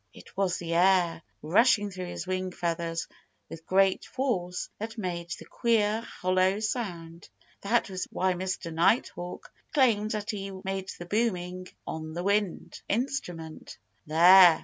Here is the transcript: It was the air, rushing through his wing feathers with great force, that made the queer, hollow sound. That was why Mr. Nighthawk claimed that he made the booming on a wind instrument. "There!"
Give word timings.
It 0.15 0.35
was 0.35 0.57
the 0.57 0.73
air, 0.73 1.21
rushing 1.43 1.91
through 1.91 2.07
his 2.07 2.25
wing 2.25 2.51
feathers 2.51 3.07
with 3.49 3.67
great 3.67 4.03
force, 4.05 4.67
that 4.79 4.97
made 4.97 5.29
the 5.29 5.45
queer, 5.45 6.01
hollow 6.01 6.59
sound. 6.59 7.29
That 7.61 7.87
was 7.87 8.05
why 8.09 8.33
Mr. 8.33 8.73
Nighthawk 8.73 9.53
claimed 9.75 10.09
that 10.09 10.31
he 10.31 10.49
made 10.63 10.89
the 10.97 11.05
booming 11.05 11.67
on 11.85 12.17
a 12.17 12.23
wind 12.23 12.81
instrument. 12.89 13.77
"There!" 14.07 14.59